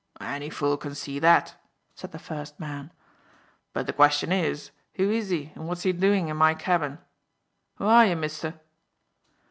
"Any 0.19 0.49
fool 0.49 0.77
can 0.77 0.95
see 0.95 1.19
that," 1.19 1.57
said 1.93 2.11
the 2.11 2.17
first 2.17 2.59
man; 2.59 2.91
"but 3.71 3.85
the 3.85 3.93
question 3.93 4.31
is, 4.31 4.71
who 4.95 5.11
is 5.11 5.29
he 5.29 5.51
and 5.53 5.67
what's 5.67 5.83
he 5.83 5.91
a 5.91 5.93
doin' 5.93 6.27
in 6.27 6.37
my 6.37 6.55
cabin? 6.55 6.97
Who 7.75 7.85
are 7.85 8.07
yer, 8.07 8.15
mister?" 8.15 8.59